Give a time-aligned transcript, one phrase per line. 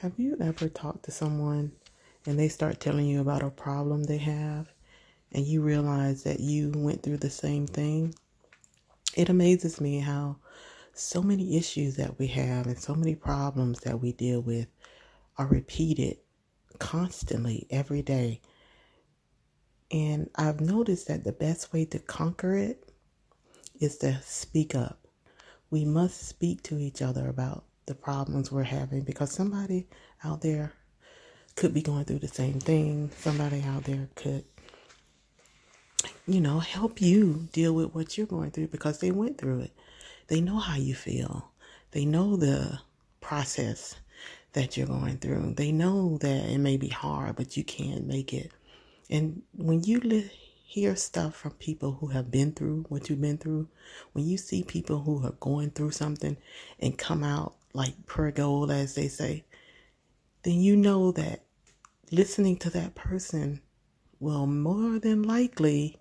[0.00, 1.72] Have you ever talked to someone
[2.26, 4.70] and they start telling you about a problem they have
[5.32, 8.14] and you realize that you went through the same thing?
[9.14, 10.36] It amazes me how
[10.92, 14.66] so many issues that we have and so many problems that we deal with
[15.38, 16.18] are repeated
[16.78, 18.42] constantly every day.
[19.90, 22.92] And I've noticed that the best way to conquer it
[23.80, 25.08] is to speak up.
[25.70, 29.86] We must speak to each other about the problems we're having because somebody
[30.24, 30.72] out there
[31.54, 33.10] could be going through the same thing.
[33.18, 34.44] Somebody out there could,
[36.26, 39.72] you know, help you deal with what you're going through because they went through it.
[40.28, 41.50] They know how you feel,
[41.92, 42.80] they know the
[43.20, 43.94] process
[44.52, 45.54] that you're going through.
[45.56, 48.50] They know that it may be hard, but you can't make it.
[49.10, 50.30] And when you li-
[50.64, 53.68] hear stuff from people who have been through what you've been through,
[54.12, 56.36] when you see people who are going through something
[56.80, 59.44] and come out like pure gold, as they say,
[60.42, 61.42] then you know that
[62.10, 63.60] listening to that person
[64.18, 65.98] will more than likely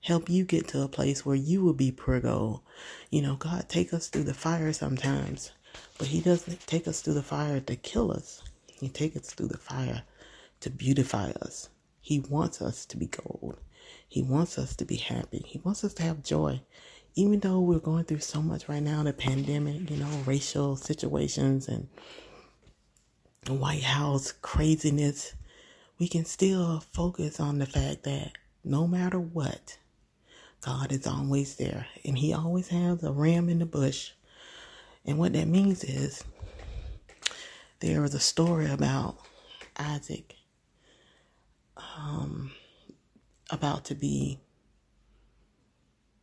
[0.00, 2.60] help you get to a place where you will be pure gold.
[3.10, 5.52] You know, God take us through the fire sometimes,
[5.98, 8.42] but He doesn't take us through the fire to kill us.
[8.66, 10.02] He takes us through the fire
[10.60, 11.68] to beautify us.
[12.00, 13.58] He wants us to be gold.
[14.08, 15.42] He wants us to be happy.
[15.46, 16.62] He wants us to have joy
[17.18, 21.66] even though we're going through so much right now, the pandemic, you know, racial situations
[21.66, 21.88] and
[23.48, 25.34] White House craziness,
[25.98, 29.78] we can still focus on the fact that no matter what,
[30.60, 34.12] God is always there and He always has a ram in the bush.
[35.04, 36.22] And what that means is
[37.80, 39.18] there was a story about
[39.76, 40.36] Isaac
[41.76, 42.52] um,
[43.50, 44.38] about to be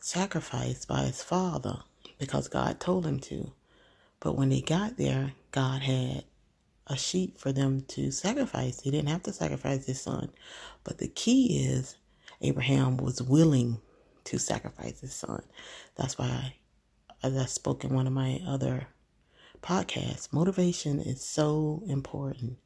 [0.00, 1.80] sacrificed by his father
[2.18, 3.52] because God told him to.
[4.18, 6.24] But when he got there, God had
[6.86, 8.80] a sheep for them to sacrifice.
[8.80, 10.30] He didn't have to sacrifice his son.
[10.84, 11.96] But the key is
[12.40, 13.80] Abraham was willing
[14.24, 15.42] to sacrifice his son.
[15.96, 16.54] That's why,
[17.22, 18.88] as I spoke in one of my other
[19.62, 22.58] podcasts, motivation is so important.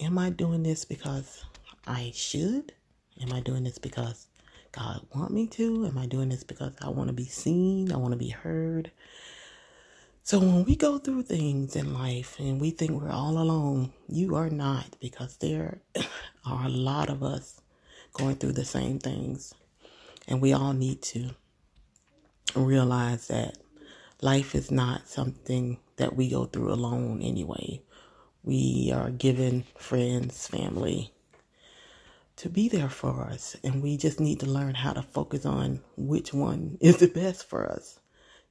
[0.00, 1.44] Am I doing this because
[1.86, 2.72] I should?
[3.20, 4.26] Am I doing this because
[4.74, 5.86] God want me to?
[5.86, 7.92] Am I doing this because I want to be seen?
[7.92, 8.90] I want to be heard?
[10.24, 14.34] So when we go through things in life and we think we're all alone, you
[14.34, 15.78] are not because there
[16.44, 17.60] are a lot of us
[18.14, 19.54] going through the same things.
[20.26, 21.30] And we all need to
[22.56, 23.58] realize that
[24.22, 27.80] life is not something that we go through alone anyway.
[28.42, 31.12] We are given friends, family,
[32.36, 33.56] to be there for us.
[33.62, 37.48] And we just need to learn how to focus on which one is the best
[37.48, 38.00] for us.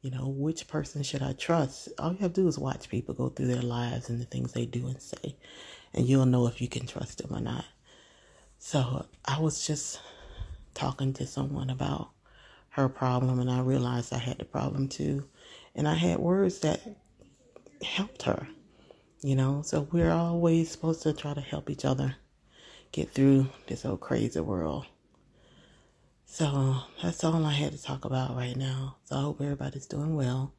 [0.00, 1.88] You know, which person should I trust?
[1.98, 4.52] All you have to do is watch people go through their lives and the things
[4.52, 5.36] they do and say,
[5.94, 7.64] and you'll know if you can trust them or not.
[8.58, 10.00] So I was just
[10.74, 12.10] talking to someone about
[12.70, 15.28] her problem, and I realized I had the problem too.
[15.74, 16.80] And I had words that
[17.84, 18.48] helped her,
[19.22, 19.62] you know.
[19.62, 22.16] So we're always supposed to try to help each other
[22.92, 24.86] get through this old crazy world.
[26.26, 28.96] So that's all I had to talk about right now.
[29.04, 30.54] So I hope everybody's doing well.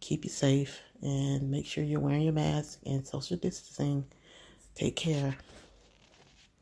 [0.00, 4.04] Keep you safe and make sure you're wearing your mask and social distancing.
[4.74, 5.36] Take care.